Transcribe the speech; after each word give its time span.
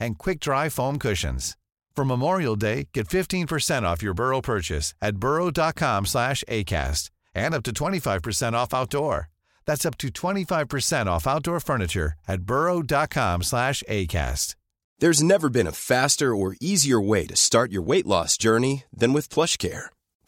and 0.00 0.18
quick-dry 0.18 0.68
foam 0.70 0.98
cushions. 0.98 1.56
For 1.94 2.04
Memorial 2.04 2.56
Day, 2.56 2.88
get 2.94 3.08
15% 3.08 3.82
off 3.82 4.02
your 4.02 4.14
Burrow 4.14 4.40
purchase 4.40 4.94
at 5.02 5.16
burrow.com 5.16 6.06
slash 6.06 6.42
ACAST 6.48 7.10
and 7.34 7.54
up 7.54 7.62
to 7.64 7.72
25% 7.72 8.54
off 8.54 8.72
outdoor. 8.74 9.28
That's 9.66 9.84
up 9.86 9.98
to 9.98 10.08
25% 10.08 11.06
off 11.06 11.26
outdoor 11.26 11.60
furniture 11.60 12.14
at 12.26 12.42
burrow.com 12.42 13.42
slash 13.42 13.82
ACAST. 13.88 14.54
There's 15.00 15.22
never 15.22 15.48
been 15.48 15.66
a 15.66 15.72
faster 15.72 16.34
or 16.34 16.56
easier 16.60 17.00
way 17.00 17.26
to 17.26 17.36
start 17.36 17.72
your 17.72 17.82
weight 17.82 18.06
loss 18.06 18.36
journey 18.36 18.84
than 18.92 19.12
with 19.12 19.30
PlushCare. 19.30 19.86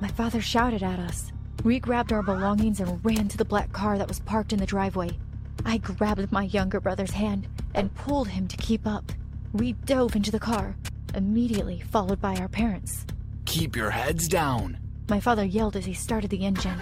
My 0.00 0.08
father 0.08 0.40
shouted 0.40 0.82
at 0.82 0.98
us. 0.98 1.30
We 1.62 1.78
grabbed 1.78 2.10
our 2.10 2.22
belongings 2.22 2.80
and 2.80 3.04
ran 3.04 3.28
to 3.28 3.36
the 3.36 3.44
black 3.44 3.70
car 3.72 3.98
that 3.98 4.08
was 4.08 4.20
parked 4.20 4.52
in 4.52 4.58
the 4.58 4.64
driveway. 4.64 5.10
I 5.66 5.76
grabbed 5.76 6.32
my 6.32 6.44
younger 6.44 6.80
brother's 6.80 7.10
hand 7.10 7.46
and 7.74 7.94
pulled 7.94 8.28
him 8.28 8.48
to 8.48 8.56
keep 8.56 8.86
up. 8.86 9.12
We 9.52 9.72
dove 9.72 10.16
into 10.16 10.30
the 10.30 10.40
car, 10.40 10.74
immediately 11.14 11.80
followed 11.80 12.20
by 12.20 12.36
our 12.36 12.48
parents. 12.48 13.04
Keep 13.44 13.76
your 13.76 13.90
heads 13.90 14.26
down. 14.26 14.78
My 15.10 15.20
father 15.20 15.44
yelled 15.44 15.76
as 15.76 15.84
he 15.84 15.92
started 15.92 16.30
the 16.30 16.46
engine. 16.46 16.78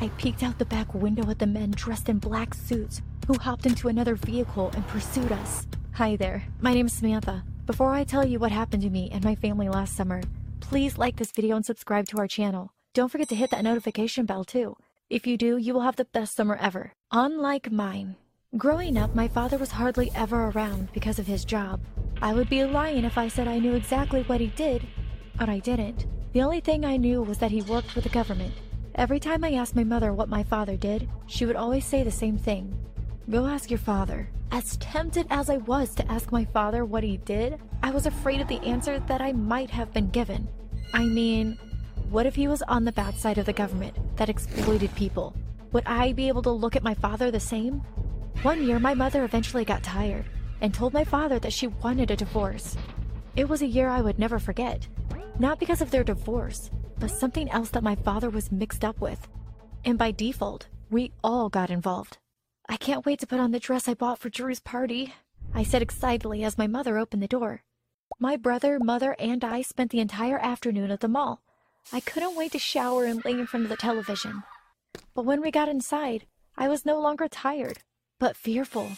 I 0.00 0.08
peeked 0.16 0.42
out 0.42 0.58
the 0.58 0.64
back 0.64 0.94
window 0.94 1.28
at 1.28 1.40
the 1.40 1.46
men 1.46 1.72
dressed 1.72 2.08
in 2.08 2.18
black 2.18 2.54
suits 2.54 3.02
who 3.26 3.34
hopped 3.34 3.66
into 3.66 3.88
another 3.88 4.14
vehicle 4.14 4.70
and 4.74 4.86
pursued 4.88 5.32
us. 5.32 5.66
Hi 5.92 6.16
there, 6.16 6.44
my 6.60 6.72
name 6.72 6.86
is 6.86 6.94
Samantha. 6.94 7.44
Before 7.66 7.92
I 7.92 8.04
tell 8.04 8.26
you 8.26 8.38
what 8.38 8.52
happened 8.52 8.82
to 8.82 8.90
me 8.90 9.10
and 9.12 9.22
my 9.22 9.34
family 9.34 9.68
last 9.68 9.96
summer, 9.96 10.22
please 10.64 10.98
like 10.98 11.16
this 11.16 11.32
video 11.32 11.56
and 11.56 11.64
subscribe 11.64 12.06
to 12.08 12.18
our 12.18 12.26
channel. 12.26 12.72
Don't 12.94 13.10
forget 13.10 13.28
to 13.28 13.34
hit 13.34 13.50
that 13.50 13.64
notification 13.64 14.26
bell 14.26 14.44
too. 14.44 14.76
If 15.10 15.26
you 15.26 15.36
do, 15.36 15.56
you 15.56 15.74
will 15.74 15.82
have 15.82 15.96
the 15.96 16.06
best 16.06 16.34
summer 16.34 16.56
ever. 16.60 16.92
Unlike 17.12 17.70
mine. 17.70 18.16
Growing 18.56 18.96
up, 18.96 19.14
my 19.14 19.28
father 19.28 19.58
was 19.58 19.72
hardly 19.72 20.10
ever 20.14 20.48
around 20.48 20.88
because 20.92 21.18
of 21.18 21.26
his 21.26 21.44
job. 21.44 21.80
I 22.22 22.32
would 22.32 22.48
be 22.48 22.64
lying 22.64 23.04
if 23.04 23.18
I 23.18 23.28
said 23.28 23.48
I 23.48 23.58
knew 23.58 23.74
exactly 23.74 24.22
what 24.22 24.40
he 24.40 24.46
did, 24.48 24.86
but 25.36 25.48
I 25.48 25.58
didn't. 25.58 26.06
The 26.32 26.42
only 26.42 26.60
thing 26.60 26.84
I 26.84 26.96
knew 26.96 27.22
was 27.22 27.38
that 27.38 27.50
he 27.50 27.62
worked 27.62 27.90
for 27.90 28.00
the 28.00 28.08
government. 28.08 28.54
Every 28.94 29.20
time 29.20 29.44
I 29.44 29.54
asked 29.54 29.76
my 29.76 29.84
mother 29.84 30.12
what 30.12 30.28
my 30.28 30.44
father 30.44 30.76
did, 30.76 31.08
she 31.26 31.46
would 31.46 31.56
always 31.56 31.84
say 31.84 32.02
the 32.02 32.10
same 32.10 32.38
thing. 32.38 32.74
Go 33.28 33.46
ask 33.46 33.70
your 33.70 33.78
father. 33.78 34.28
As 34.54 34.76
tempted 34.76 35.26
as 35.30 35.50
I 35.50 35.56
was 35.56 35.96
to 35.96 36.08
ask 36.08 36.30
my 36.30 36.44
father 36.44 36.84
what 36.84 37.02
he 37.02 37.16
did, 37.16 37.60
I 37.82 37.90
was 37.90 38.06
afraid 38.06 38.40
of 38.40 38.46
the 38.46 38.62
answer 38.64 39.00
that 39.00 39.20
I 39.20 39.32
might 39.32 39.68
have 39.70 39.92
been 39.92 40.10
given. 40.10 40.46
I 40.92 41.06
mean, 41.06 41.58
what 42.08 42.24
if 42.24 42.36
he 42.36 42.46
was 42.46 42.62
on 42.62 42.84
the 42.84 42.92
bad 42.92 43.16
side 43.16 43.36
of 43.36 43.46
the 43.46 43.52
government 43.52 43.96
that 44.14 44.28
exploited 44.28 44.94
people? 44.94 45.34
Would 45.72 45.82
I 45.86 46.12
be 46.12 46.28
able 46.28 46.42
to 46.42 46.52
look 46.52 46.76
at 46.76 46.84
my 46.84 46.94
father 46.94 47.32
the 47.32 47.40
same? 47.40 47.82
One 48.42 48.64
year, 48.64 48.78
my 48.78 48.94
mother 48.94 49.24
eventually 49.24 49.64
got 49.64 49.82
tired 49.82 50.26
and 50.60 50.72
told 50.72 50.92
my 50.92 51.02
father 51.02 51.40
that 51.40 51.52
she 51.52 51.66
wanted 51.66 52.12
a 52.12 52.16
divorce. 52.16 52.76
It 53.34 53.48
was 53.48 53.60
a 53.60 53.66
year 53.66 53.88
I 53.88 54.02
would 54.02 54.20
never 54.20 54.38
forget, 54.38 54.86
not 55.36 55.58
because 55.58 55.80
of 55.80 55.90
their 55.90 56.04
divorce, 56.04 56.70
but 57.00 57.10
something 57.10 57.50
else 57.50 57.70
that 57.70 57.82
my 57.82 57.96
father 57.96 58.30
was 58.30 58.52
mixed 58.52 58.84
up 58.84 59.00
with. 59.00 59.26
And 59.84 59.98
by 59.98 60.12
default, 60.12 60.68
we 60.90 61.10
all 61.24 61.48
got 61.48 61.70
involved. 61.70 62.18
I 62.68 62.76
can't 62.76 63.04
wait 63.04 63.20
to 63.20 63.26
put 63.26 63.40
on 63.40 63.50
the 63.50 63.60
dress 63.60 63.88
I 63.88 63.94
bought 63.94 64.18
for 64.18 64.30
Drew's 64.30 64.60
party, 64.60 65.14
I 65.52 65.62
said 65.62 65.82
excitedly 65.82 66.42
as 66.42 66.58
my 66.58 66.66
mother 66.66 66.98
opened 66.98 67.22
the 67.22 67.28
door. 67.28 67.62
My 68.18 68.36
brother, 68.36 68.78
mother, 68.80 69.14
and 69.18 69.44
I 69.44 69.62
spent 69.62 69.90
the 69.90 70.00
entire 70.00 70.38
afternoon 70.38 70.90
at 70.90 71.00
the 71.00 71.08
mall. 71.08 71.42
I 71.92 72.00
couldn't 72.00 72.36
wait 72.36 72.52
to 72.52 72.58
shower 72.58 73.04
and 73.04 73.24
lay 73.24 73.32
in 73.32 73.46
front 73.46 73.64
of 73.64 73.70
the 73.70 73.76
television. 73.76 74.42
But 75.14 75.24
when 75.24 75.42
we 75.42 75.50
got 75.50 75.68
inside, 75.68 76.26
I 76.56 76.68
was 76.68 76.86
no 76.86 76.98
longer 77.00 77.28
tired, 77.28 77.80
but 78.18 78.36
fearful. 78.36 78.92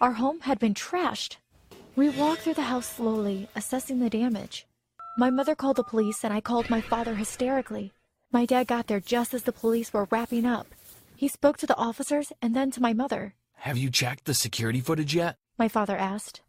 Our 0.00 0.12
home 0.12 0.40
had 0.40 0.58
been 0.58 0.74
trashed. 0.74 1.36
We 1.96 2.08
walked 2.08 2.42
through 2.42 2.54
the 2.54 2.62
house 2.62 2.86
slowly, 2.86 3.48
assessing 3.54 4.00
the 4.00 4.10
damage. 4.10 4.66
My 5.18 5.30
mother 5.30 5.54
called 5.54 5.76
the 5.76 5.84
police, 5.84 6.24
and 6.24 6.32
I 6.32 6.40
called 6.40 6.70
my 6.70 6.80
father 6.80 7.14
hysterically. 7.14 7.92
My 8.32 8.46
dad 8.46 8.66
got 8.66 8.88
there 8.88 9.00
just 9.00 9.34
as 9.34 9.44
the 9.44 9.52
police 9.52 9.92
were 9.92 10.08
wrapping 10.10 10.46
up. 10.46 10.66
He 11.16 11.28
spoke 11.28 11.56
to 11.58 11.66
the 11.66 11.76
officers 11.76 12.32
and 12.42 12.54
then 12.56 12.70
to 12.72 12.82
my 12.82 12.92
mother. 12.92 13.34
Have 13.58 13.78
you 13.78 13.90
checked 13.90 14.24
the 14.24 14.34
security 14.34 14.80
footage 14.80 15.14
yet? 15.14 15.36
My 15.58 15.68
father 15.68 15.96
asked. 15.96 16.42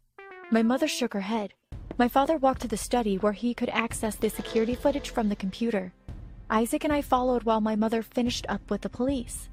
My 0.50 0.62
mother 0.62 0.88
shook 0.88 1.14
her 1.14 1.20
head. 1.20 1.54
My 1.98 2.08
father 2.08 2.36
walked 2.36 2.62
to 2.62 2.68
the 2.68 2.76
study 2.76 3.16
where 3.16 3.32
he 3.32 3.54
could 3.54 3.68
access 3.70 4.16
the 4.16 4.28
security 4.28 4.74
footage 4.74 5.10
from 5.10 5.28
the 5.28 5.36
computer. 5.36 5.92
Isaac 6.50 6.84
and 6.84 6.92
I 6.92 7.00
followed 7.02 7.44
while 7.44 7.60
my 7.60 7.76
mother 7.76 8.02
finished 8.02 8.44
up 8.48 8.70
with 8.70 8.82
the 8.82 8.88
police. 8.88 9.48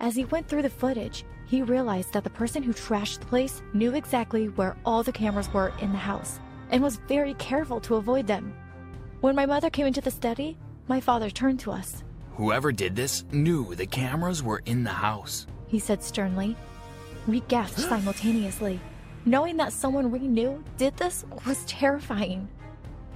As 0.00 0.16
he 0.16 0.24
went 0.24 0.48
through 0.48 0.62
the 0.62 0.70
footage, 0.70 1.24
he 1.46 1.62
realized 1.62 2.12
that 2.12 2.24
the 2.24 2.30
person 2.30 2.62
who 2.62 2.72
trashed 2.72 3.20
the 3.20 3.26
place 3.26 3.62
knew 3.72 3.94
exactly 3.94 4.48
where 4.48 4.76
all 4.84 5.02
the 5.02 5.12
cameras 5.12 5.52
were 5.52 5.72
in 5.80 5.92
the 5.92 5.98
house 5.98 6.40
and 6.70 6.82
was 6.82 6.96
very 7.08 7.34
careful 7.34 7.80
to 7.80 7.96
avoid 7.96 8.26
them. 8.26 8.54
When 9.20 9.36
my 9.36 9.46
mother 9.46 9.70
came 9.70 9.86
into 9.86 10.00
the 10.00 10.10
study, 10.10 10.58
my 10.88 11.00
father 11.00 11.30
turned 11.30 11.60
to 11.60 11.70
us. 11.70 12.02
Whoever 12.36 12.72
did 12.72 12.96
this 12.96 13.24
knew 13.30 13.74
the 13.74 13.86
cameras 13.86 14.42
were 14.42 14.62
in 14.64 14.84
the 14.84 14.90
house. 14.90 15.46
He 15.66 15.78
said 15.78 16.02
sternly. 16.02 16.56
We 17.26 17.40
gasped 17.40 17.80
simultaneously. 17.88 18.80
Knowing 19.26 19.58
that 19.58 19.72
someone 19.72 20.10
we 20.10 20.20
knew 20.20 20.64
did 20.78 20.96
this 20.96 21.24
was 21.46 21.64
terrifying. 21.66 22.48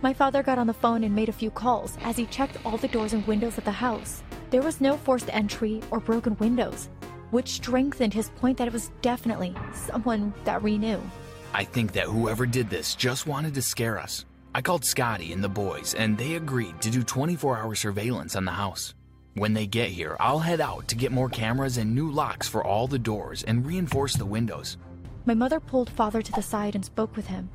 My 0.02 0.12
father 0.12 0.42
got 0.42 0.58
on 0.58 0.66
the 0.66 0.74
phone 0.74 1.02
and 1.02 1.14
made 1.14 1.30
a 1.30 1.32
few 1.32 1.50
calls 1.50 1.96
as 2.02 2.16
he 2.16 2.26
checked 2.26 2.58
all 2.64 2.76
the 2.76 2.88
doors 2.88 3.14
and 3.14 3.26
windows 3.26 3.56
of 3.56 3.64
the 3.64 3.70
house. 3.70 4.22
There 4.50 4.62
was 4.62 4.82
no 4.82 4.98
forced 4.98 5.34
entry 5.34 5.80
or 5.90 5.98
broken 5.98 6.36
windows, 6.36 6.90
which 7.30 7.54
strengthened 7.54 8.12
his 8.12 8.28
point 8.30 8.58
that 8.58 8.68
it 8.68 8.72
was 8.72 8.92
definitely 9.00 9.54
someone 9.72 10.34
that 10.44 10.62
we 10.62 10.76
knew. 10.76 11.00
I 11.54 11.64
think 11.64 11.92
that 11.92 12.04
whoever 12.04 12.44
did 12.44 12.68
this 12.68 12.94
just 12.94 13.26
wanted 13.26 13.54
to 13.54 13.62
scare 13.62 13.98
us. 13.98 14.26
I 14.54 14.60
called 14.60 14.84
Scotty 14.84 15.32
and 15.32 15.42
the 15.42 15.48
boys, 15.48 15.94
and 15.94 16.16
they 16.18 16.34
agreed 16.34 16.80
to 16.82 16.90
do 16.90 17.02
24 17.02 17.58
hour 17.58 17.74
surveillance 17.74 18.36
on 18.36 18.44
the 18.44 18.52
house. 18.52 18.94
When 19.36 19.52
they 19.52 19.66
get 19.66 19.90
here, 19.90 20.16
I'll 20.18 20.38
head 20.38 20.62
out 20.62 20.88
to 20.88 20.96
get 20.96 21.12
more 21.12 21.28
cameras 21.28 21.76
and 21.76 21.94
new 21.94 22.10
locks 22.10 22.48
for 22.48 22.64
all 22.64 22.86
the 22.86 22.98
doors 22.98 23.42
and 23.42 23.66
reinforce 23.66 24.14
the 24.14 24.24
windows. 24.24 24.78
My 25.26 25.34
mother 25.34 25.60
pulled 25.60 25.90
father 25.90 26.22
to 26.22 26.32
the 26.32 26.40
side 26.40 26.74
and 26.74 26.82
spoke 26.82 27.14
with 27.14 27.26
him. 27.26 27.50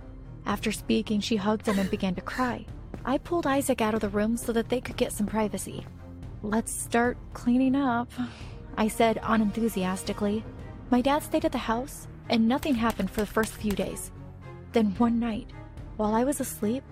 After 0.46 0.72
speaking, 0.72 1.22
she 1.22 1.38
hugged 1.38 1.66
him 1.66 1.80
and 1.80 1.90
began 1.90 2.14
to 2.14 2.22
cry. 2.22 2.68
I 3.04 3.18
pulled 3.18 3.48
Isaac 3.48 3.82
out 3.82 3.96
of 3.96 4.02
the 4.02 4.10
room 4.10 4.38
so 4.38 4.54
that 4.54 4.70
they 4.70 4.80
could 4.80 4.96
get 4.96 5.12
some 5.12 5.26
privacy. 5.26 5.84
Let's 6.44 6.72
start 6.72 7.18
cleaning 7.34 7.76
up, 7.76 8.12
I 8.78 8.88
said 8.88 9.20
unenthusiastically. 9.24 10.46
My 10.92 11.02
dad 11.02 11.24
stayed 11.24 11.46
at 11.46 11.52
the 11.52 11.58
house, 11.58 12.08
and 12.30 12.48
nothing 12.48 12.76
happened 12.76 13.10
for 13.10 13.22
the 13.22 13.26
first 13.26 13.54
few 13.54 13.72
days. 13.72 14.12
Then 14.74 14.94
one 15.00 15.20
night, 15.20 15.50
while 15.98 16.14
I 16.14 16.26
was 16.26 16.40
asleep, 16.40 16.84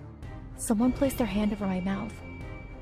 someone 0.56 0.90
placed 0.90 1.18
their 1.18 1.28
hand 1.28 1.52
over 1.52 1.64
my 1.64 1.78
mouth. 1.78 2.12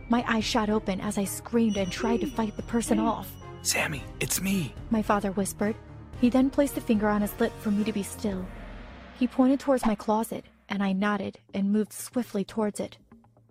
My 0.08 0.24
eyes 0.26 0.44
shot 0.44 0.70
open 0.70 1.00
as 1.00 1.18
I 1.18 1.24
screamed 1.24 1.76
and 1.76 1.92
tried 1.92 2.20
to 2.22 2.26
fight 2.26 2.56
the 2.56 2.62
person 2.62 2.98
off. 2.98 3.30
Sammy, 3.62 4.02
it's 4.20 4.40
me, 4.40 4.74
my 4.90 5.02
father 5.02 5.32
whispered. 5.32 5.76
He 6.20 6.30
then 6.30 6.50
placed 6.50 6.76
a 6.76 6.80
finger 6.80 7.08
on 7.08 7.20
his 7.20 7.38
lip 7.38 7.52
for 7.60 7.70
me 7.70 7.84
to 7.84 7.92
be 7.92 8.02
still. 8.02 8.46
He 9.18 9.26
pointed 9.26 9.60
towards 9.60 9.84
my 9.84 9.94
closet, 9.94 10.44
and 10.68 10.82
I 10.82 10.92
nodded 10.92 11.38
and 11.52 11.72
moved 11.72 11.92
swiftly 11.92 12.44
towards 12.44 12.80
it. 12.80 12.98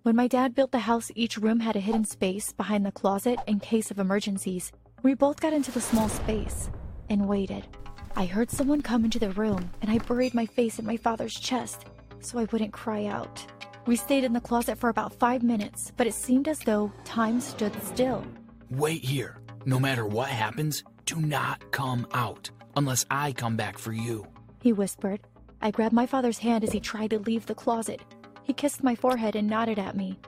When 0.03 0.15
my 0.15 0.27
dad 0.27 0.55
built 0.55 0.71
the 0.71 0.79
house, 0.79 1.11
each 1.15 1.37
room 1.37 1.59
had 1.59 1.75
a 1.75 1.81
hidden 1.81 2.05
space 2.05 2.53
behind 2.53 2.85
the 2.85 2.91
closet 2.91 3.39
in 3.45 3.59
case 3.59 3.91
of 3.91 3.99
emergencies. 3.99 4.71
We 5.03 5.13
both 5.13 5.39
got 5.39 5.53
into 5.53 5.71
the 5.71 5.81
small 5.81 6.09
space 6.09 6.69
and 7.09 7.27
waited. 7.27 7.67
I 8.15 8.25
heard 8.25 8.49
someone 8.49 8.81
come 8.81 9.05
into 9.05 9.19
the 9.19 9.31
room, 9.31 9.69
and 9.81 9.91
I 9.91 9.99
buried 9.99 10.33
my 10.33 10.45
face 10.45 10.79
in 10.79 10.85
my 10.85 10.97
father's 10.97 11.39
chest. 11.39 11.85
so 12.19 12.39
I 12.39 12.45
wouldn't 12.45 12.73
cry 12.73 13.05
out. 13.05 13.45
We 13.87 13.95
stayed 13.95 14.25
in 14.25 14.33
the 14.33 14.41
closet 14.41 14.77
for 14.77 14.89
about 14.89 15.13
five 15.13 15.43
minutes, 15.43 15.93
but 15.95 16.07
it 16.07 16.13
seemed 16.13 16.49
as 16.49 16.59
though 16.59 16.91
time 17.05 17.39
stood 17.39 17.71
still. 17.83 18.21
Wait 18.69 19.01
here. 19.01 19.37
No 19.65 19.79
matter 19.79 20.05
what 20.05 20.27
happens, 20.27 20.83
do 21.05 21.15
not 21.15 21.71
come 21.71 22.05
out 22.13 22.49
unless 22.75 23.05
I 23.09 23.31
come 23.31 23.55
back 23.55 23.77
for 23.77 23.93
you. 23.93 24.27
He 24.61 24.73
whispered. 24.73 25.21
I 25.61 25.71
grabbed 25.71 25.93
my 25.93 26.05
father's 26.05 26.39
hand 26.39 26.65
as 26.65 26.73
he 26.73 26.81
tried 26.81 27.11
to 27.11 27.19
leave 27.19 27.45
the 27.45 27.55
closet. 27.55 28.01
He 28.43 28.51
kissed 28.51 28.83
my 28.83 28.93
forehead 28.93 29.37
and 29.37 29.47
nodded 29.47 29.79
at 29.79 29.95
me. 29.95 30.19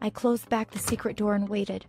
I 0.00 0.10
closed 0.10 0.48
back 0.48 0.70
the 0.70 0.78
secret 0.78 1.16
door 1.16 1.34
and 1.34 1.48
waited. 1.48 1.86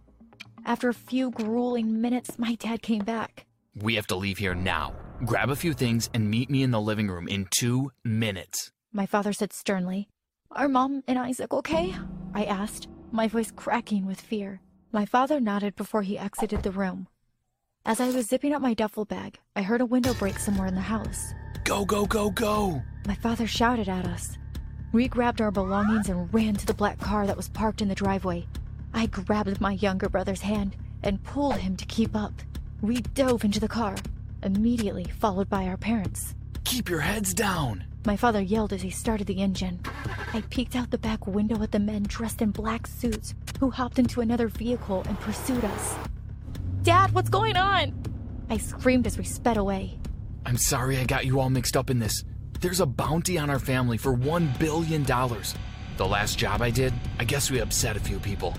After 0.65 0.89
a 0.89 0.93
few 0.93 1.29
grueling 1.29 2.01
minutes, 2.01 2.39
my 2.39 2.55
dad 2.55 2.81
came 2.81 3.05
back. 3.05 3.45
We 3.79 3.93
have 3.95 4.07
to 4.07 4.15
leave 4.15 4.39
here 4.39 4.55
now. 4.55 4.95
Grab 5.23 5.51
a 5.51 5.55
few 5.55 5.73
things 5.73 6.09
and 6.15 6.31
meet 6.31 6.49
me 6.49 6.63
in 6.63 6.71
the 6.71 6.81
living 6.81 7.09
room 7.09 7.27
in 7.27 7.47
two 7.51 7.91
minutes. 8.03 8.71
My 8.91 9.05
father 9.05 9.33
said 9.33 9.53
sternly. 9.53 10.09
Are 10.53 10.67
Mom 10.67 11.01
and 11.07 11.17
Isaac 11.17 11.53
okay? 11.53 11.95
I 12.33 12.43
asked, 12.43 12.89
my 13.09 13.29
voice 13.29 13.51
cracking 13.55 14.05
with 14.05 14.19
fear. 14.19 14.59
My 14.91 15.05
father 15.05 15.39
nodded 15.39 15.77
before 15.77 16.01
he 16.01 16.17
exited 16.17 16.61
the 16.61 16.71
room. 16.71 17.07
As 17.85 18.01
I 18.01 18.09
was 18.09 18.27
zipping 18.27 18.53
up 18.53 18.61
my 18.61 18.73
duffel 18.73 19.05
bag, 19.05 19.39
I 19.55 19.61
heard 19.61 19.79
a 19.79 19.85
window 19.85 20.13
break 20.13 20.37
somewhere 20.37 20.67
in 20.67 20.75
the 20.75 20.81
house. 20.81 21.33
Go, 21.63 21.85
go, 21.85 22.05
go, 22.05 22.29
go! 22.31 22.81
My 23.07 23.15
father 23.15 23.47
shouted 23.47 23.87
at 23.87 24.05
us. 24.05 24.37
We 24.91 25.07
grabbed 25.07 25.39
our 25.39 25.51
belongings 25.51 26.09
and 26.09 26.31
ran 26.33 26.55
to 26.55 26.65
the 26.65 26.73
black 26.73 26.99
car 26.99 27.25
that 27.25 27.37
was 27.37 27.47
parked 27.47 27.81
in 27.81 27.87
the 27.87 27.95
driveway. 27.95 28.45
I 28.93 29.05
grabbed 29.05 29.61
my 29.61 29.71
younger 29.71 30.09
brother's 30.09 30.41
hand 30.41 30.75
and 31.01 31.23
pulled 31.23 31.55
him 31.55 31.77
to 31.77 31.85
keep 31.85 32.13
up. 32.13 32.33
We 32.81 32.97
dove 32.97 33.45
into 33.45 33.61
the 33.61 33.69
car, 33.69 33.95
immediately 34.43 35.05
followed 35.05 35.49
by 35.49 35.67
our 35.67 35.77
parents. 35.77 36.35
Keep 36.71 36.87
your 36.87 37.01
heads 37.01 37.33
down! 37.33 37.83
My 38.05 38.15
father 38.15 38.39
yelled 38.39 38.71
as 38.71 38.81
he 38.81 38.91
started 38.91 39.27
the 39.27 39.41
engine. 39.41 39.81
I 40.33 40.39
peeked 40.49 40.73
out 40.73 40.89
the 40.89 40.97
back 40.97 41.27
window 41.27 41.61
at 41.61 41.73
the 41.73 41.79
men 41.79 42.03
dressed 42.03 42.41
in 42.41 42.51
black 42.51 42.87
suits 42.87 43.35
who 43.59 43.69
hopped 43.71 43.99
into 43.99 44.21
another 44.21 44.47
vehicle 44.47 45.03
and 45.05 45.19
pursued 45.19 45.65
us. 45.65 45.95
Dad, 46.83 47.11
what's 47.11 47.27
going 47.27 47.57
on? 47.57 47.93
I 48.49 48.55
screamed 48.55 49.05
as 49.05 49.17
we 49.17 49.25
sped 49.25 49.57
away. 49.57 49.99
I'm 50.45 50.55
sorry 50.55 50.97
I 50.97 51.03
got 51.03 51.25
you 51.25 51.41
all 51.41 51.49
mixed 51.49 51.75
up 51.75 51.89
in 51.89 51.99
this. 51.99 52.23
There's 52.61 52.79
a 52.79 52.85
bounty 52.85 53.37
on 53.37 53.49
our 53.49 53.59
family 53.59 53.97
for 53.97 54.15
$1 54.15 54.57
billion. 54.57 55.03
The 55.03 56.07
last 56.07 56.39
job 56.39 56.61
I 56.61 56.69
did, 56.69 56.93
I 57.19 57.25
guess 57.25 57.51
we 57.51 57.59
upset 57.59 57.97
a 57.97 57.99
few 57.99 58.17
people. 58.17 58.55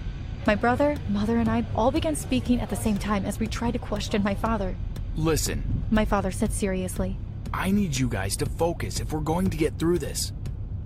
My 0.47 0.55
brother, 0.55 0.99
mother, 1.09 1.39
and 1.39 1.49
I 1.49 1.65
all 1.75 1.91
began 1.91 2.15
speaking 2.15 2.61
at 2.61 2.69
the 2.69 2.77
same 2.77 2.99
time 2.99 3.25
as 3.25 3.41
we 3.41 3.47
tried 3.47 3.71
to 3.71 3.79
question 3.79 4.23
my 4.23 4.35
father. 4.35 4.77
Listen, 5.17 5.63
My 5.91 6.05
father 6.05 6.31
said 6.31 6.53
seriously. 6.53 7.17
I 7.55 7.71
need 7.71 7.97
you 7.97 8.09
guys 8.09 8.37
to 8.39 8.47
focus 8.47 9.01
if 9.01 9.13
we're 9.13 9.21
going 9.21 9.51
to 9.51 9.57
get 9.57 9.79
through 9.79 9.99
this. 9.99 10.33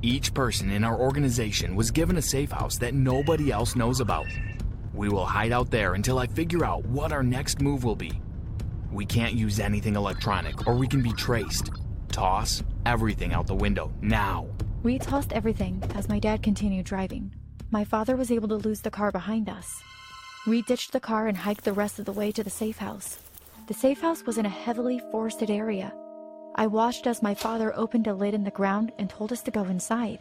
Each 0.02 0.34
person 0.34 0.70
in 0.70 0.84
our 0.84 0.98
organization 0.98 1.76
was 1.76 1.90
given 1.90 2.16
a 2.16 2.22
safe 2.22 2.50
house 2.50 2.76
that 2.78 2.94
nobody 2.94 3.52
else 3.52 3.76
knows 3.76 4.00
about. 4.00 4.26
We 4.92 5.08
will 5.08 5.24
hide 5.26 5.52
out 5.52 5.70
there 5.70 5.94
until 5.94 6.18
I 6.18 6.26
figure 6.26 6.64
out 6.64 6.84
what 6.86 7.12
our 7.12 7.22
next 7.22 7.60
move 7.60 7.84
will 7.84 7.96
be. 7.96 8.20
We 8.90 9.06
can't 9.06 9.34
use 9.34 9.60
anything 9.60 9.94
electronic 9.94 10.66
or 10.66 10.74
we 10.74 10.88
can 10.88 11.02
be 11.02 11.12
traced. 11.12 11.70
Toss 12.08 12.62
everything 12.84 13.32
out 13.32 13.46
the 13.46 13.54
window 13.54 13.92
now. 14.00 14.48
We 14.82 14.98
tossed 14.98 15.32
everything 15.32 15.82
as 15.94 16.08
my 16.08 16.18
dad 16.18 16.42
continued 16.42 16.86
driving. 16.86 17.34
My 17.70 17.84
father 17.84 18.16
was 18.16 18.30
able 18.30 18.48
to 18.48 18.56
lose 18.56 18.80
the 18.80 18.90
car 18.90 19.12
behind 19.12 19.48
us. 19.48 19.82
We 20.46 20.62
ditched 20.62 20.92
the 20.92 21.00
car 21.00 21.26
and 21.26 21.36
hiked 21.36 21.64
the 21.64 21.72
rest 21.72 21.98
of 21.98 22.04
the 22.04 22.12
way 22.12 22.32
to 22.32 22.42
the 22.42 22.50
safe 22.50 22.78
house. 22.78 23.18
The 23.66 23.74
safe 23.74 24.00
house 24.00 24.24
was 24.24 24.38
in 24.38 24.46
a 24.46 24.50
heavily 24.50 25.00
forested 25.10 25.50
area. 25.50 25.92
I 26.58 26.66
watched 26.66 27.06
as 27.06 27.22
my 27.22 27.34
father 27.34 27.76
opened 27.76 28.06
a 28.06 28.14
lid 28.14 28.32
in 28.32 28.42
the 28.42 28.50
ground 28.50 28.90
and 28.98 29.10
told 29.10 29.30
us 29.30 29.42
to 29.42 29.50
go 29.50 29.64
inside. 29.64 30.20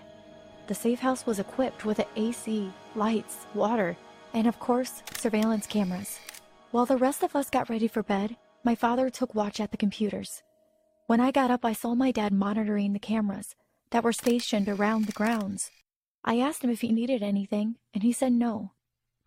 The 0.68 0.76
safe 0.76 1.00
house 1.00 1.26
was 1.26 1.40
equipped 1.40 1.86
with 1.86 2.00
an 2.00 2.08
AC, 2.18 2.74
lights, 2.94 3.48
water, 3.54 3.96
and 4.34 4.46
of 4.46 4.60
course, 4.60 5.02
surveillance 5.16 5.66
cameras. 5.66 6.20
While 6.72 6.86
the 6.86 6.98
rest 6.98 7.24
of 7.24 7.38
us 7.38 7.50
got 7.50 7.70
ready 7.70 7.88
for 7.88 8.04
bed, 8.04 8.36
my 8.66 8.76
father 8.76 9.10
took 9.10 9.34
watch 9.34 9.62
at 9.62 9.72
the 9.72 9.78
computers. 9.78 10.44
When 11.08 11.22
I 11.22 11.32
got 11.32 11.52
up, 11.52 11.64
I 11.64 11.72
saw 11.72 11.96
my 11.96 12.12
dad 12.12 12.34
monitoring 12.34 12.92
the 12.92 13.00
cameras 13.00 13.56
that 13.92 14.04
were 14.04 14.12
stationed 14.12 14.68
around 14.68 15.06
the 15.06 15.14
grounds. 15.14 15.72
I 16.26 16.40
asked 16.40 16.66
him 16.66 16.70
if 16.70 16.82
he 16.82 16.92
needed 16.92 17.24
anything, 17.24 17.76
and 17.94 18.04
he 18.04 18.12
said 18.12 18.34
no. 18.34 18.72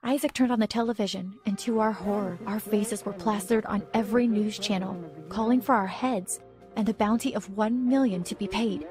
Isaac 0.03 0.35
turned 0.35 0.53
on 0.53 0.61
the 0.61 0.67
television, 0.67 1.39
and 1.47 1.59
to 1.61 1.81
our 1.81 1.93
horror, 1.93 2.39
our 2.47 2.61
faces 2.61 3.07
were 3.07 3.15
plastered 3.15 3.65
on 3.65 3.87
every 3.95 4.27
news 4.27 4.59
channel, 4.59 5.03
calling 5.31 5.63
for 5.63 5.75
our 5.75 5.87
heads 5.87 6.41
and 6.79 6.89
a 6.89 6.95
bounty 6.95 7.35
of 7.35 7.55
one 7.59 7.87
million 7.89 8.23
to 8.23 8.37
be 8.37 8.49
paid. 8.49 8.87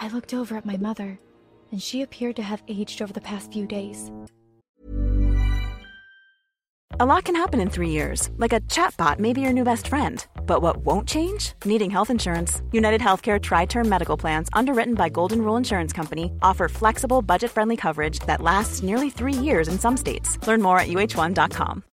I 0.00 0.08
looked 0.08 0.32
over 0.32 0.56
at 0.56 0.64
my 0.64 0.76
mother, 0.76 1.18
and 1.72 1.82
she 1.82 2.00
appeared 2.00 2.36
to 2.36 2.42
have 2.42 2.62
aged 2.68 3.02
over 3.02 3.12
the 3.12 3.20
past 3.20 3.52
few 3.52 3.66
days. 3.66 4.10
A 7.00 7.06
lot 7.06 7.24
can 7.24 7.36
happen 7.36 7.60
in 7.60 7.70
three 7.70 7.90
years, 7.90 8.30
like 8.38 8.52
a 8.52 8.60
chatbot 8.62 9.18
may 9.18 9.32
be 9.32 9.40
your 9.40 9.52
new 9.52 9.62
best 9.62 9.86
friend. 9.86 10.26
But 10.46 10.62
what 10.62 10.78
won't 10.78 11.06
change? 11.06 11.52
Needing 11.64 11.90
health 11.90 12.10
insurance. 12.10 12.62
United 12.72 13.00
Healthcare 13.00 13.40
Tri 13.40 13.66
Term 13.66 13.88
Medical 13.88 14.16
Plans, 14.16 14.48
underwritten 14.52 14.94
by 14.94 15.08
Golden 15.08 15.42
Rule 15.42 15.56
Insurance 15.56 15.92
Company, 15.92 16.32
offer 16.42 16.68
flexible, 16.68 17.22
budget 17.22 17.50
friendly 17.50 17.76
coverage 17.76 18.18
that 18.20 18.40
lasts 18.40 18.82
nearly 18.82 19.10
three 19.10 19.32
years 19.32 19.68
in 19.68 19.78
some 19.78 19.96
states. 19.96 20.44
Learn 20.46 20.60
more 20.62 20.80
at 20.80 20.88
uh1.com. 20.88 21.84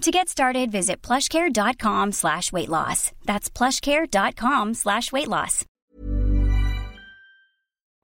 To 0.00 0.10
get 0.10 0.30
started, 0.30 0.72
visit 0.72 1.02
plushcare.com 1.02 2.12
slash 2.12 2.52
weight 2.52 2.70
loss. 2.70 3.12
That's 3.26 3.50
plushcare.com 3.50 4.72
slash 4.72 5.12
weight 5.12 5.28
loss. 5.28 5.66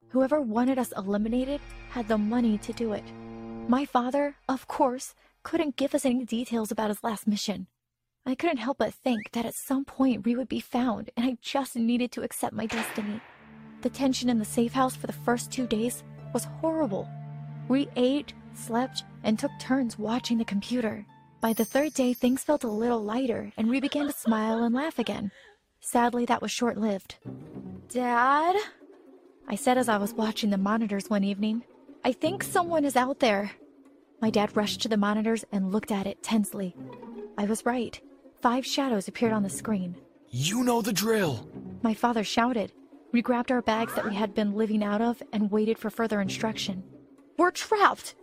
Whoever 0.09 0.39
wanted 0.39 0.77
us 0.77 0.93
eliminated 0.95 1.59
had 1.89 2.07
the 2.07 2.19
money 2.19 2.59
to 2.59 2.71
do 2.71 2.93
it. 2.93 3.03
My 3.67 3.83
father, 3.85 4.35
of 4.47 4.67
course, 4.67 5.15
couldn't 5.41 5.75
give 5.75 5.95
us 5.95 6.05
any 6.05 6.23
details 6.23 6.71
about 6.71 6.89
his 6.89 7.03
last 7.03 7.25
mission. 7.25 7.65
I 8.27 8.35
couldn't 8.35 8.57
help 8.57 8.77
but 8.77 8.93
think 8.93 9.31
that 9.31 9.45
at 9.45 9.55
some 9.55 9.83
point 9.83 10.23
we 10.23 10.35
would 10.35 10.49
be 10.49 10.59
found, 10.59 11.09
and 11.17 11.25
I 11.25 11.37
just 11.41 11.75
needed 11.75 12.11
to 12.11 12.21
accept 12.21 12.53
my 12.53 12.67
destiny. 12.67 13.21
The 13.81 13.89
tension 13.89 14.29
in 14.29 14.37
the 14.37 14.45
safe 14.45 14.73
house 14.73 14.95
for 14.95 15.07
the 15.07 15.13
first 15.13 15.51
two 15.51 15.65
days 15.65 16.03
was 16.31 16.43
horrible. 16.61 17.09
We 17.67 17.89
ate, 17.95 18.33
slept, 18.53 19.03
and 19.23 19.39
took 19.39 19.51
turns 19.59 19.97
watching 19.97 20.37
the 20.37 20.45
computer. 20.45 21.05
By 21.47 21.53
the 21.53 21.63
third 21.63 21.93
day, 21.93 22.11
things 22.11 22.43
felt 22.43 22.65
a 22.65 22.67
little 22.67 23.01
lighter, 23.01 23.53
and 23.55 23.69
we 23.69 23.79
began 23.79 24.07
to 24.07 24.11
smile 24.11 24.65
and 24.65 24.75
laugh 24.75 24.99
again. 24.99 25.31
Sadly, 25.79 26.25
that 26.25 26.41
was 26.41 26.51
short 26.51 26.75
lived. 26.77 27.15
Dad? 27.87 28.57
I 29.47 29.55
said 29.55 29.77
as 29.77 29.87
I 29.87 29.95
was 29.95 30.13
watching 30.13 30.49
the 30.49 30.57
monitors 30.57 31.09
one 31.09 31.23
evening. 31.23 31.63
I 32.03 32.11
think 32.11 32.43
someone 32.43 32.83
is 32.83 32.97
out 32.97 33.21
there. 33.21 33.51
My 34.21 34.29
dad 34.29 34.57
rushed 34.57 34.81
to 34.81 34.89
the 34.89 34.97
monitors 34.97 35.45
and 35.53 35.71
looked 35.71 35.89
at 35.89 36.05
it 36.05 36.21
tensely. 36.21 36.75
I 37.37 37.45
was 37.45 37.65
right. 37.65 37.97
Five 38.41 38.65
shadows 38.65 39.07
appeared 39.07 39.31
on 39.31 39.43
the 39.43 39.49
screen. 39.49 39.95
You 40.29 40.65
know 40.65 40.81
the 40.81 40.91
drill. 40.91 41.47
My 41.81 41.93
father 41.93 42.25
shouted. 42.25 42.73
We 43.13 43.21
grabbed 43.21 43.53
our 43.53 43.61
bags 43.61 43.95
that 43.95 44.03
we 44.03 44.15
had 44.15 44.35
been 44.35 44.55
living 44.55 44.83
out 44.83 44.99
of 44.99 45.23
and 45.31 45.49
waited 45.49 45.79
for 45.79 45.89
further 45.89 46.19
instruction. 46.19 46.83
We're 47.37 47.51
trapped! 47.51 48.15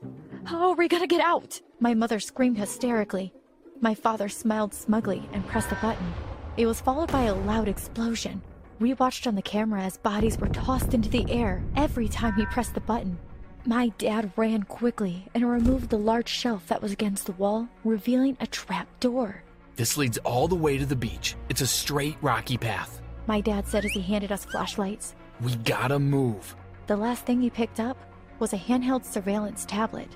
How 0.46 0.68
are 0.68 0.74
we 0.74 0.88
gonna 0.88 1.06
get 1.06 1.22
out? 1.22 1.60
My 1.80 1.94
mother 1.94 2.20
screamed 2.20 2.58
hysterically. 2.58 3.32
My 3.80 3.94
father 3.94 4.28
smiled 4.28 4.74
smugly 4.74 5.26
and 5.32 5.46
pressed 5.46 5.70
the 5.70 5.76
button. 5.76 6.12
It 6.58 6.66
was 6.66 6.82
followed 6.82 7.10
by 7.10 7.22
a 7.22 7.34
loud 7.34 7.66
explosion. 7.66 8.42
We 8.78 8.92
watched 8.94 9.26
on 9.26 9.36
the 9.36 9.42
camera 9.42 9.82
as 9.82 9.96
bodies 9.96 10.38
were 10.38 10.48
tossed 10.48 10.92
into 10.92 11.08
the 11.08 11.24
air 11.30 11.62
every 11.76 12.08
time 12.08 12.34
he 12.34 12.44
pressed 12.46 12.74
the 12.74 12.80
button. 12.80 13.18
My 13.64 13.88
dad 13.96 14.32
ran 14.36 14.64
quickly 14.64 15.26
and 15.34 15.50
removed 15.50 15.88
the 15.88 15.98
large 15.98 16.28
shelf 16.28 16.66
that 16.66 16.82
was 16.82 16.92
against 16.92 17.24
the 17.24 17.32
wall, 17.32 17.66
revealing 17.82 18.36
a 18.40 18.46
trap 18.46 18.86
door. 19.00 19.42
This 19.76 19.96
leads 19.96 20.18
all 20.18 20.46
the 20.46 20.54
way 20.54 20.76
to 20.76 20.84
the 20.84 20.94
beach. 20.94 21.36
It's 21.48 21.62
a 21.62 21.66
straight 21.66 22.18
rocky 22.20 22.58
path. 22.58 23.00
My 23.26 23.40
dad 23.40 23.66
said 23.66 23.86
as 23.86 23.92
he 23.92 24.02
handed 24.02 24.30
us 24.30 24.44
flashlights. 24.44 25.14
We 25.40 25.56
gotta 25.56 25.98
move. 25.98 26.54
The 26.86 26.96
last 26.96 27.24
thing 27.24 27.40
he 27.40 27.48
picked 27.48 27.80
up 27.80 27.96
was 28.44 28.52
a 28.52 28.58
handheld 28.58 29.06
surveillance 29.06 29.64
tablet. 29.64 30.06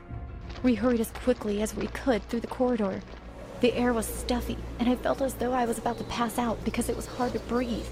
We 0.63 0.75
hurried 0.75 1.01
as 1.01 1.11
quickly 1.13 1.63
as 1.63 1.75
we 1.75 1.87
could 1.87 2.23
through 2.25 2.41
the 2.41 2.47
corridor. 2.47 3.01
The 3.63 3.73
air 3.73 3.95
was 3.95 4.05
stuffy, 4.05 4.59
and 4.79 4.87
I 4.87 4.97
felt 4.97 5.23
as 5.23 5.33
though 5.33 5.55
I 5.55 5.65
was 5.65 5.79
about 5.79 5.97
to 5.97 6.05
pass 6.05 6.39
out 6.39 6.63
because 6.63 6.91
it 6.91 6.97
was 6.97 7.07
hard 7.07 7.33
to 7.33 7.39
breathe. 7.39 7.87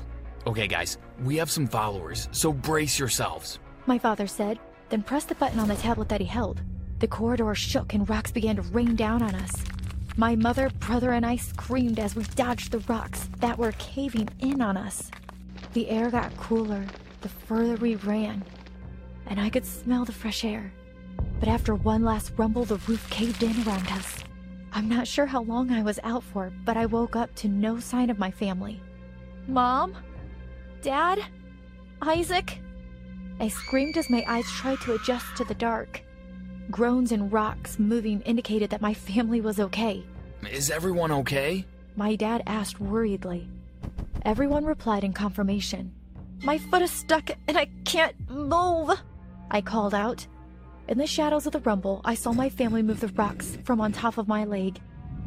Okay, 0.47 0.67
guys, 0.67 0.99
we 1.25 1.37
have 1.37 1.51
some 1.51 1.67
followers, 1.67 2.29
so 2.33 2.53
brace 2.53 2.99
yourselves. 2.99 3.61
My 3.87 3.99
father 3.99 4.27
said, 4.27 4.59
then 4.91 5.03
pressed 5.03 5.31
the 5.31 5.37
button 5.37 5.59
on 5.59 5.69
the 5.69 5.75
tablet 5.75 6.11
that 6.11 6.21
he 6.21 6.27
held. 6.27 6.61
The 6.99 7.09
corridor 7.09 7.55
shook 7.55 7.95
and 7.95 8.07
rocks 8.07 8.31
began 8.31 8.57
to 8.57 8.63
rain 8.63 8.95
down 8.95 9.23
on 9.23 9.35
us. 9.35 9.55
My 10.19 10.37
mother, 10.37 10.69
brother, 10.81 11.13
and 11.13 11.25
I 11.25 11.37
screamed 11.37 11.99
as 11.99 12.15
we 12.15 12.25
dodged 12.35 12.73
the 12.73 12.81
rocks 12.81 13.31
that 13.39 13.57
were 13.57 13.73
caving 13.79 14.29
in 14.41 14.61
on 14.61 14.77
us. 14.77 15.11
The 15.73 15.89
air 15.89 16.11
got 16.11 16.37
cooler 16.37 16.85
the 17.23 17.29
further 17.31 17.77
we 17.77 17.97
ran, 17.97 18.45
and 19.27 19.41
I 19.41 19.51
could 19.51 19.65
smell 19.65 20.05
the 20.05 20.13
fresh 20.13 20.45
air. 20.45 20.73
But 21.41 21.49
after 21.49 21.75
one 21.75 22.05
last 22.05 22.33
rumble, 22.37 22.65
the 22.65 22.81
roof 22.87 23.09
caved 23.11 23.43
in 23.43 23.57
around 23.67 23.91
us. 23.93 24.25
I'm 24.73 24.89
not 24.89 25.07
sure 25.07 25.27
how 25.27 25.43
long 25.43 25.71
I 25.71 25.83
was 25.83 26.01
out 26.03 26.23
for, 26.23 26.53
but 26.65 26.77
I 26.77 26.87
woke 26.87 27.17
up 27.17 27.35
to 27.37 27.49
no 27.49 27.81
sign 27.81 28.11
of 28.11 28.19
my 28.19 28.31
family. 28.31 28.81
Mom? 29.49 29.95
Dad? 30.83 31.25
Isaac? 32.03 32.59
I 33.41 33.49
screamed 33.49 33.97
as 33.97 34.11
my 34.11 34.25
eyes 34.27 34.47
tried 34.47 34.81
to 34.83 34.95
adjust 34.95 35.37
to 35.37 35.45
the 35.45 35.55
dark. 35.55 36.03
Groans 36.71 37.13
and 37.13 37.33
rocks 37.33 37.79
moving 37.79 38.21
indicated 38.23 38.71
that 38.71 38.81
my 38.81 38.93
family 38.93 39.41
was 39.41 39.61
okay. 39.61 40.05
Is 40.51 40.71
everyone 40.71 41.13
okay? 41.13 41.65
My 41.97 42.15
dad 42.17 42.43
asked 42.47 42.81
worriedly. 42.81 43.49
Everyone 44.25 44.65
replied 44.65 45.05
in 45.05 45.13
confirmation. 45.13 45.93
My 46.43 46.59
foot 46.59 46.83
is 46.83 46.91
stuck 46.91 47.31
and 47.49 47.57
I 47.57 47.67
can't 47.85 48.15
move, 48.29 49.01
I 49.51 49.61
called 49.61 49.95
out. 49.95 50.27
In 50.89 50.99
the 50.99 51.07
shadows 51.07 51.47
of 51.47 51.53
the 51.53 51.61
rumble, 51.61 52.01
I 52.05 52.15
saw 52.15 52.33
my 52.33 52.49
family 52.49 52.83
move 52.83 53.01
the 53.01 53.09
rocks 53.09 53.59
from 53.65 53.81
on 53.81 53.93
top 53.93 54.19
of 54.19 54.29
my 54.29 54.45
leg. 54.45 54.81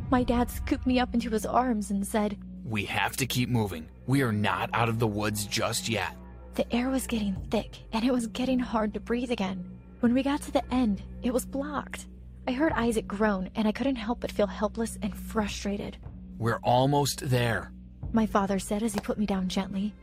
My 0.09 0.23
dad 0.23 0.49
scooped 0.49 0.87
me 0.87 0.99
up 0.99 1.13
into 1.13 1.29
his 1.29 1.45
arms 1.45 1.91
and 1.91 2.05
said, 2.05 2.37
We 2.65 2.85
have 2.85 3.17
to 3.17 3.25
keep 3.25 3.49
moving. 3.49 3.89
We 4.07 4.21
are 4.21 4.31
not 4.31 4.69
out 4.73 4.89
of 4.89 4.99
the 4.99 5.07
woods 5.07 5.45
just 5.45 5.89
yet. 5.89 6.15
The 6.55 6.73
air 6.73 6.89
was 6.89 7.07
getting 7.07 7.35
thick 7.51 7.77
and 7.93 8.03
it 8.03 8.11
was 8.11 8.27
getting 8.27 8.59
hard 8.59 8.93
to 8.93 8.99
breathe 8.99 9.31
again. 9.31 9.63
When 9.99 10.13
we 10.13 10.23
got 10.23 10.41
to 10.43 10.51
the 10.51 10.73
end, 10.73 11.03
it 11.21 11.33
was 11.33 11.45
blocked. 11.45 12.07
I 12.47 12.51
heard 12.51 12.71
Isaac 12.73 13.07
groan 13.07 13.49
and 13.55 13.67
I 13.67 13.71
couldn't 13.71 13.97
help 13.97 14.21
but 14.21 14.31
feel 14.31 14.47
helpless 14.47 14.97
and 15.01 15.15
frustrated. 15.15 15.97
We're 16.37 16.59
almost 16.63 17.29
there. 17.29 17.71
My 18.11 18.25
father 18.25 18.59
said 18.59 18.81
as 18.81 18.93
he 18.93 18.99
put 19.01 19.19
me 19.19 19.25
down 19.25 19.49
gently. 19.49 19.93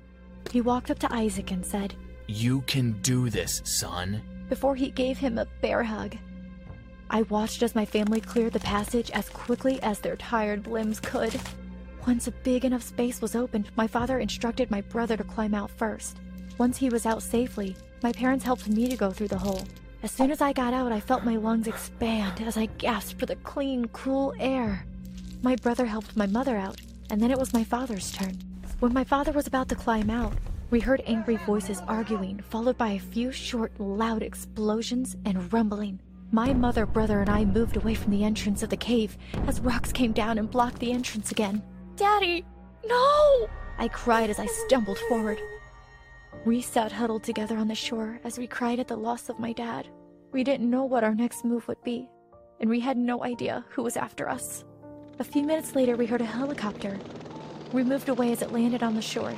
He 0.53 0.61
walked 0.61 0.91
up 0.91 0.99
to 1.01 1.13
Isaac 1.13 1.51
and 1.51 1.65
said, 1.65 1.95
You 2.27 2.63
can 2.63 2.93
do 3.03 3.31
this, 3.31 3.63
son. 3.65 4.23
Before 4.49 4.75
he 4.75 4.91
gave 4.91 5.19
him 5.19 5.39
a 5.39 5.47
bear 5.61 5.83
hug. 5.83 6.17
I 7.09 7.23
watched 7.23 7.63
as 7.63 7.75
my 7.75 7.85
family 7.85 8.21
cleared 8.21 8.53
the 8.53 8.61
passage 8.61 9.11
as 9.13 9.29
quickly 9.29 9.81
as 9.83 10.01
their 10.01 10.17
tired 10.17 10.67
limbs 10.67 10.99
could. 10.99 11.41
Once 12.07 12.27
a 12.27 12.33
big 12.33 12.65
enough 12.65 12.83
space 12.83 13.21
was 13.21 13.37
opened, 13.37 13.71
my 13.77 13.87
father 13.87 14.19
instructed 14.19 14.71
my 14.71 14.81
brother 14.81 15.17
to 15.17 15.25
climb 15.25 15.55
out 15.55 15.71
first. 15.71 16.19
Once 16.59 16.77
he 16.77 16.89
was 16.89 17.07
out 17.07 17.23
safely, 17.23 17.77
my 18.03 18.13
parents 18.13 18.45
helped 18.45 18.69
me 18.69 18.89
to 18.89 18.97
go 18.97 19.11
through 19.11 19.29
the 19.29 19.39
hole. 19.39 19.63
As 20.03 20.11
soon 20.11 20.31
as 20.31 20.41
I 20.41 20.53
got 20.53 20.75
out, 20.75 20.93
I 20.93 21.01
felt 21.01 21.25
my 21.25 21.37
lungs 21.37 21.67
expand 21.67 22.41
as 22.41 22.57
I 22.57 22.67
gasped 22.67 23.19
for 23.19 23.27
the 23.27 23.37
clean, 23.37 23.89
cool 23.89 24.35
air. 24.39 24.85
My 25.43 25.57
brother 25.57 25.87
helped 25.87 26.17
my 26.17 26.27
mother 26.27 26.57
out, 26.57 26.81
and 27.11 27.21
then 27.21 27.31
it 27.31 27.39
was 27.39 27.53
my 27.53 27.65
father's 27.65 28.11
turn. 28.11 28.39
When 28.81 28.93
my 28.93 29.05
father 29.05 29.33
was 29.33 29.47
about 29.47 29.69
to 29.71 29.75
climb 29.75 30.11
out, 30.11 30.33
we 30.71 30.81
heard 30.81 31.03
angry 31.07 31.37
voices 31.37 31.81
arguing, 31.87 32.41
followed 32.41 32.77
by 32.77 32.91
a 32.91 32.99
few 32.99 33.31
short, 33.31 33.79
loud 33.79 34.23
explosions 34.23 35.17
and 35.25 35.53
rumbling. 35.53 36.01
My 36.33 36.53
mother, 36.53 36.87
brother, 36.87 37.21
and 37.21 37.31
I 37.31 37.45
moved 37.45 37.77
away 37.77 37.95
from 37.95 38.11
the 38.11 38.25
entrance 38.25 38.63
of 38.63 38.71
the 38.71 38.77
cave 38.77 39.17
as 39.47 39.61
rocks 39.61 39.93
came 39.93 40.13
down 40.13 40.39
and 40.39 40.51
blocked 40.51 40.81
the 40.81 40.91
entrance 40.91 41.31
again. 41.31 41.63
Daddy, 41.95 42.45
no! 42.85 43.49
I 43.79 43.89
cried 43.89 44.29
as 44.29 44.41
I 44.41 44.47
stumbled 44.47 44.99
forward. 45.09 45.39
We 46.45 46.61
sat 46.63 46.93
huddled 46.93 47.23
together 47.23 47.57
on 47.57 47.69
the 47.69 47.75
shore 47.75 48.21
as 48.25 48.39
we 48.39 48.47
cried 48.47 48.81
at 48.81 48.89
the 48.89 48.97
loss 48.97 49.29
of 49.29 49.39
my 49.39 49.53
dad. 49.53 49.89
We 50.33 50.43
didn't 50.43 50.69
know 50.69 50.85
what 50.85 51.05
our 51.05 51.15
next 51.15 51.45
move 51.45 51.67
would 51.69 51.83
be, 51.85 52.09
and 52.61 52.69
we 52.69 52.81
had 52.81 52.97
no 52.97 53.23
idea 53.23 53.65
who 53.71 53.83
was 53.83 53.97
after 53.97 54.29
us. 54.29 54.65
A 55.19 55.25
few 55.25 55.45
minutes 55.45 55.75
later, 55.75 55.97
we 55.97 56.07
heard 56.07 56.21
a 56.21 56.27
helicopter. 56.27 56.99
We 57.73 57.85
moved 57.85 58.09
away 58.09 58.33
as 58.33 58.43
it 58.43 58.53
landed 58.53 58.83
on 58.83 58.95
the 58.95 59.03
shore. 59.03 59.35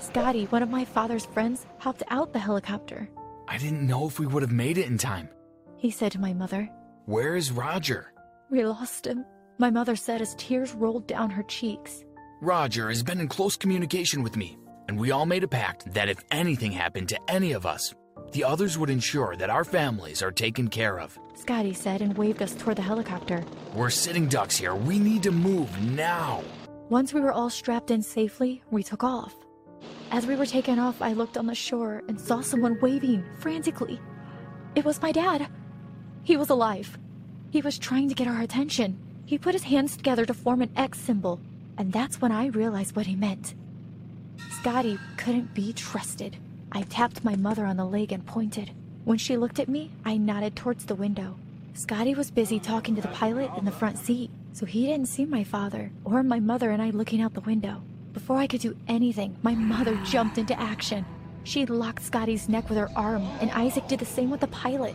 Scotty, 0.00 0.46
one 0.46 0.62
of 0.62 0.70
my 0.70 0.84
father's 0.84 1.26
friends, 1.26 1.66
hopped 1.78 2.02
out 2.08 2.32
the 2.32 2.38
helicopter. 2.38 3.08
I 3.48 3.58
didn't 3.58 3.86
know 3.86 4.06
if 4.06 4.18
we 4.18 4.26
would 4.26 4.42
have 4.42 4.50
made 4.50 4.78
it 4.78 4.86
in 4.86 4.96
time. 4.96 5.28
He 5.76 5.90
said 5.90 6.12
to 6.12 6.18
my 6.18 6.32
mother, 6.32 6.70
Where 7.04 7.36
is 7.36 7.52
Roger? 7.52 8.12
We 8.50 8.64
lost 8.64 9.06
him, 9.06 9.26
my 9.58 9.70
mother 9.70 9.96
said 9.96 10.22
as 10.22 10.34
tears 10.36 10.72
rolled 10.72 11.06
down 11.06 11.28
her 11.28 11.42
cheeks. 11.42 12.02
Roger 12.40 12.88
has 12.88 13.02
been 13.02 13.20
in 13.20 13.28
close 13.28 13.56
communication 13.56 14.22
with 14.22 14.36
me, 14.36 14.56
and 14.88 14.98
we 14.98 15.10
all 15.10 15.26
made 15.26 15.44
a 15.44 15.48
pact 15.48 15.92
that 15.92 16.08
if 16.08 16.24
anything 16.30 16.72
happened 16.72 17.10
to 17.10 17.20
any 17.28 17.52
of 17.52 17.66
us, 17.66 17.94
the 18.32 18.44
others 18.44 18.78
would 18.78 18.88
ensure 18.88 19.36
that 19.36 19.50
our 19.50 19.64
families 19.64 20.22
are 20.22 20.32
taken 20.32 20.68
care 20.68 20.98
of. 20.98 21.18
Scotty 21.34 21.74
said 21.74 22.00
and 22.00 22.16
waved 22.16 22.42
us 22.42 22.54
toward 22.54 22.76
the 22.76 22.82
helicopter. 22.82 23.44
We're 23.74 23.90
sitting 23.90 24.28
ducks 24.28 24.56
here. 24.56 24.74
We 24.74 24.98
need 24.98 25.22
to 25.24 25.30
move 25.30 25.68
now. 25.82 26.42
Once 26.88 27.12
we 27.12 27.20
were 27.20 27.32
all 27.32 27.50
strapped 27.50 27.90
in 27.90 28.02
safely, 28.02 28.62
we 28.70 28.82
took 28.82 29.04
off. 29.04 29.34
As 30.10 30.26
we 30.26 30.34
were 30.34 30.46
taken 30.46 30.78
off, 30.78 31.00
I 31.00 31.12
looked 31.12 31.38
on 31.38 31.46
the 31.46 31.54
shore 31.54 32.02
and 32.08 32.20
saw 32.20 32.40
someone 32.40 32.78
waving 32.80 33.24
frantically. 33.38 34.00
It 34.74 34.84
was 34.84 35.00
my 35.00 35.12
dad. 35.12 35.48
He 36.24 36.36
was 36.36 36.50
alive. 36.50 36.98
He 37.50 37.60
was 37.60 37.78
trying 37.78 38.08
to 38.08 38.14
get 38.14 38.28
our 38.28 38.40
attention. 38.40 38.98
He 39.24 39.38
put 39.38 39.54
his 39.54 39.64
hands 39.64 39.96
together 39.96 40.26
to 40.26 40.34
form 40.34 40.62
an 40.62 40.72
X 40.76 40.98
symbol, 40.98 41.40
and 41.78 41.92
that's 41.92 42.20
when 42.20 42.32
I 42.32 42.46
realized 42.46 42.96
what 42.96 43.06
he 43.06 43.14
meant. 43.14 43.54
Scotty 44.50 44.98
couldn't 45.16 45.54
be 45.54 45.72
trusted. 45.72 46.36
I 46.72 46.82
tapped 46.82 47.24
my 47.24 47.36
mother 47.36 47.64
on 47.64 47.76
the 47.76 47.84
leg 47.84 48.12
and 48.12 48.26
pointed. 48.26 48.72
When 49.04 49.18
she 49.18 49.36
looked 49.36 49.58
at 49.58 49.68
me, 49.68 49.90
I 50.04 50.16
nodded 50.16 50.56
towards 50.56 50.84
the 50.84 50.94
window. 50.94 51.36
Scotty 51.74 52.14
was 52.14 52.30
busy 52.30 52.60
talking 52.60 52.94
to 52.96 53.00
the 53.02 53.08
pilot 53.08 53.50
in 53.56 53.64
the 53.64 53.70
front 53.70 53.98
seat, 53.98 54.30
so 54.52 54.66
he 54.66 54.86
didn't 54.86 55.08
see 55.08 55.24
my 55.24 55.44
father 55.44 55.90
or 56.04 56.22
my 56.22 56.40
mother 56.40 56.70
and 56.70 56.82
I 56.82 56.90
looking 56.90 57.22
out 57.22 57.34
the 57.34 57.40
window. 57.40 57.82
Before 58.12 58.38
I 58.38 58.46
could 58.46 58.60
do 58.60 58.76
anything, 58.88 59.36
my 59.42 59.54
mother 59.54 59.96
jumped 60.04 60.38
into 60.38 60.58
action. 60.58 61.04
She 61.44 61.64
locked 61.66 62.02
Scotty's 62.02 62.48
neck 62.48 62.68
with 62.68 62.78
her 62.78 62.90
arm, 62.96 63.22
and 63.40 63.50
Isaac 63.52 63.86
did 63.86 64.00
the 64.00 64.04
same 64.04 64.30
with 64.30 64.40
the 64.40 64.48
pilot. 64.48 64.94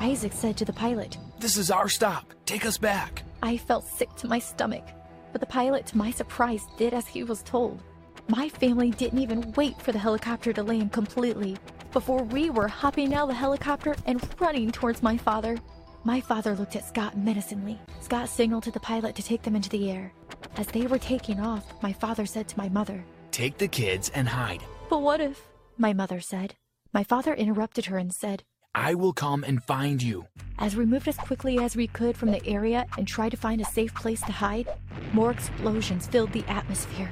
Isaac 0.00 0.32
said 0.32 0.56
to 0.56 0.64
the 0.64 0.72
pilot, 0.72 1.16
This 1.38 1.56
is 1.56 1.70
our 1.70 1.88
stop. 1.88 2.34
Take 2.46 2.66
us 2.66 2.76
back. 2.76 3.22
I 3.42 3.56
felt 3.56 3.86
sick 3.86 4.14
to 4.16 4.28
my 4.28 4.40
stomach, 4.40 4.84
but 5.32 5.40
the 5.40 5.46
pilot, 5.46 5.86
to 5.86 5.98
my 5.98 6.10
surprise, 6.10 6.66
did 6.76 6.94
as 6.94 7.06
he 7.06 7.22
was 7.22 7.42
told. 7.42 7.80
My 8.28 8.48
family 8.48 8.90
didn't 8.90 9.20
even 9.20 9.52
wait 9.52 9.80
for 9.80 9.92
the 9.92 9.98
helicopter 9.98 10.52
to 10.52 10.62
land 10.62 10.92
completely 10.92 11.56
before 11.92 12.22
we 12.24 12.50
were 12.50 12.68
hopping 12.68 13.14
out 13.14 13.22
of 13.24 13.28
the 13.28 13.34
helicopter 13.34 13.94
and 14.04 14.20
running 14.40 14.70
towards 14.70 15.02
my 15.02 15.16
father. 15.16 15.56
My 16.04 16.20
father 16.20 16.54
looked 16.54 16.76
at 16.76 16.86
Scott 16.86 17.16
menacingly. 17.16 17.78
Scott 18.00 18.28
signaled 18.28 18.64
to 18.64 18.70
the 18.70 18.80
pilot 18.80 19.14
to 19.16 19.22
take 19.22 19.42
them 19.42 19.56
into 19.56 19.70
the 19.70 19.90
air. 19.90 20.12
As 20.56 20.66
they 20.68 20.86
were 20.86 20.98
taking 20.98 21.40
off, 21.40 21.64
my 21.82 21.92
father 21.92 22.26
said 22.26 22.48
to 22.48 22.58
my 22.58 22.68
mother, 22.68 23.04
Take 23.30 23.58
the 23.58 23.68
kids 23.68 24.10
and 24.14 24.28
hide. 24.28 24.62
But 24.90 25.02
what 25.02 25.20
if? 25.20 25.46
My 25.76 25.92
mother 25.92 26.20
said. 26.20 26.54
My 26.92 27.04
father 27.04 27.34
interrupted 27.34 27.86
her 27.86 27.98
and 27.98 28.12
said, 28.12 28.42
I 28.74 28.94
will 28.94 29.12
come 29.12 29.44
and 29.44 29.62
find 29.64 30.02
you. 30.02 30.26
As 30.58 30.76
we 30.76 30.86
moved 30.86 31.08
as 31.08 31.16
quickly 31.16 31.58
as 31.58 31.76
we 31.76 31.86
could 31.86 32.16
from 32.16 32.30
the 32.30 32.44
area 32.46 32.86
and 32.96 33.06
tried 33.06 33.30
to 33.30 33.36
find 33.36 33.60
a 33.60 33.64
safe 33.64 33.94
place 33.94 34.20
to 34.22 34.32
hide, 34.32 34.68
more 35.12 35.30
explosions 35.30 36.06
filled 36.06 36.32
the 36.32 36.44
atmosphere. 36.48 37.10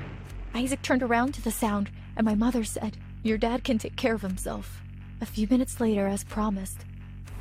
Isaac 0.55 0.83
turned 0.83 1.03
around 1.03 1.35
to 1.35 1.43
the 1.43 1.51
sound, 1.51 1.91
and 2.17 2.25
my 2.25 2.35
mother 2.35 2.65
said, 2.65 2.97
Your 3.23 3.39
dad 3.39 3.65
can 3.65 3.79
take 3.79 3.97
care 3.97 4.15
of 4.15 4.23
himself. 4.23 4.81
A 5.21 5.27
few 5.27 5.47
minutes 5.49 5.81
later, 5.81 6.07
as 6.07 6.25
promised, 6.25 6.85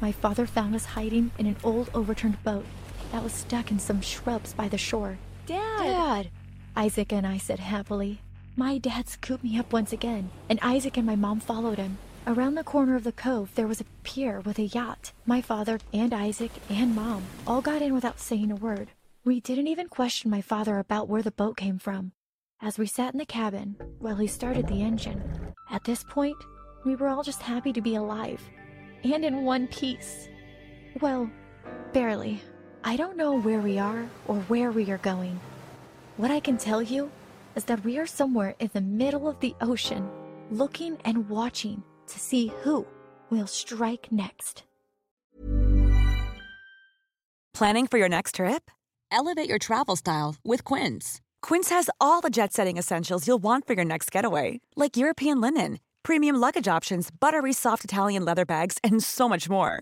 my 0.02 0.12
father 0.12 0.46
found 0.46 0.76
us 0.76 0.86
hiding 0.86 1.32
in 1.38 1.46
an 1.46 1.58
old 1.64 1.90
overturned 1.94 2.44
boat 2.44 2.66
that 3.12 3.24
was 3.24 3.34
stuck 3.34 3.72
in 3.72 3.80
some 3.80 4.02
shrubs 4.02 4.54
by 4.54 4.68
the 4.68 4.78
shore. 4.78 5.18
Dad! 5.46 5.84
Dad! 5.84 6.30
Isaac 6.76 7.14
and 7.14 7.26
I 7.26 7.38
said 7.38 7.60
happily. 7.60 8.22
My 8.56 8.78
dad 8.78 9.08
scooped 9.08 9.44
me 9.44 9.60
up 9.60 9.72
once 9.74 9.94
again, 9.94 10.30
and 10.50 10.60
Isaac 10.62 10.98
and 10.98 11.06
my 11.06 11.16
mom 11.16 11.40
followed 11.40 11.78
him. 11.78 11.98
Around 12.28 12.56
the 12.56 12.64
corner 12.64 12.96
of 12.96 13.04
the 13.04 13.12
cove, 13.12 13.52
there 13.56 13.68
was 13.68 13.80
a 13.80 13.86
pier 14.04 14.40
with 14.42 14.58
a 14.58 14.64
yacht. 14.64 15.12
My 15.26 15.42
father 15.42 15.80
and 15.94 16.14
Isaac 16.14 16.52
and 16.70 16.96
mom 16.96 17.24
all 17.46 17.62
got 17.62 17.82
in 17.82 17.94
without 17.94 18.20
saying 18.20 18.52
a 18.52 18.56
word. 18.56 18.90
We 19.24 19.40
didn't 19.40 19.68
even 19.68 19.88
question 19.90 20.32
my 20.32 20.42
father 20.42 20.80
about 20.80 21.08
where 21.08 21.22
the 21.22 21.32
boat 21.32 21.58
came 21.58 21.78
from. 21.78 22.14
As 22.62 22.80
we 22.80 22.88
sat 22.88 23.14
in 23.14 23.20
the 23.20 23.26
cabin 23.26 23.76
while 24.00 24.16
he 24.16 24.28
started 24.28 24.68
the 24.68 24.82
engine, 24.82 25.22
at 25.70 25.84
this 25.84 26.04
point, 26.04 26.38
we 26.86 26.96
were 26.96 27.08
all 27.08 27.24
just 27.24 27.42
happy 27.42 27.74
to 27.74 27.82
be 27.82 27.96
alive 27.96 28.42
and 29.04 29.24
in 29.24 29.44
one 29.44 29.68
piece. 29.68 30.28
Well, 31.02 31.30
barely. 31.94 32.42
I 32.88 32.98
don't 32.98 33.18
know 33.18 33.40
where 33.40 33.60
we 33.60 33.80
are 33.80 34.08
or 34.28 34.36
where 34.42 34.72
we 34.72 34.92
are 34.92 35.00
going. 35.00 35.40
What 36.18 36.30
I 36.30 36.40
can 36.40 36.56
tell 36.56 36.84
you 36.84 37.10
is 37.56 37.64
that 37.64 37.84
we 37.84 37.98
are 37.98 38.06
somewhere 38.06 38.54
in 38.60 38.70
the 38.74 38.82
middle 38.82 39.28
of 39.28 39.40
the 39.40 39.56
ocean, 39.60 40.08
looking 40.52 41.00
and 41.04 41.28
watching 41.28 41.82
to 42.06 42.20
see 42.20 42.52
who 42.62 42.86
will 43.32 43.48
strike 43.48 44.12
next. 44.12 44.62
Planning 47.56 47.88
for 47.88 47.98
your 47.98 48.10
next 48.10 48.36
trip? 48.36 48.70
Elevate 49.12 49.50
your 49.50 49.58
travel 49.58 49.96
style 49.96 50.36
with 50.46 50.64
Quince. 50.64 51.22
Quince 51.42 51.72
has 51.72 51.90
all 52.00 52.22
the 52.22 52.30
jet 52.30 52.54
setting 52.54 52.78
essentials 52.78 53.28
you'll 53.28 53.40
want 53.42 53.66
for 53.66 53.74
your 53.74 53.86
next 53.86 54.12
getaway, 54.12 54.62
like 54.76 54.96
European 54.96 55.42
linen, 55.42 55.80
premium 56.04 56.36
luggage 56.36 56.68
options, 56.68 57.10
buttery 57.20 57.54
soft 57.54 57.84
Italian 57.84 58.24
leather 58.24 58.46
bags, 58.46 58.78
and 58.84 59.02
so 59.02 59.28
much 59.28 59.50
more. 59.50 59.82